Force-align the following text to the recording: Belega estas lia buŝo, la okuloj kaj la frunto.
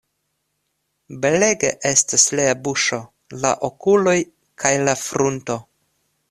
Belega 1.25 1.69
estas 1.89 2.25
lia 2.39 2.55
buŝo, 2.69 2.99
la 3.45 3.53
okuloj 3.71 4.17
kaj 4.65 4.73
la 4.89 4.97
frunto. 5.05 5.61